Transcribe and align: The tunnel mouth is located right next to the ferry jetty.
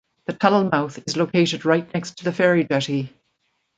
The 0.25 0.33
tunnel 0.33 0.63
mouth 0.63 0.97
is 1.05 1.15
located 1.15 1.63
right 1.63 1.87
next 1.93 2.17
to 2.17 2.23
the 2.23 2.33
ferry 2.33 2.63
jetty. 2.63 3.13